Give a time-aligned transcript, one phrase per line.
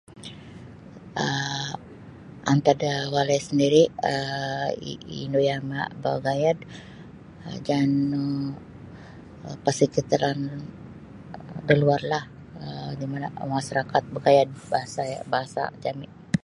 [1.23, 1.73] um
[2.51, 4.73] Antad da walai sandiri[um]
[5.23, 6.57] indu yama bagayad
[7.65, 8.21] jangan nu
[9.63, 10.39] pasakitaran
[11.67, 12.23] da luar lah
[12.63, 14.47] um di mana masyarakat bagayad
[15.35, 16.07] bahasa jami.